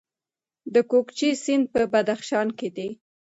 [0.73, 2.89] د کوکچې سیند په بدخشان کې دی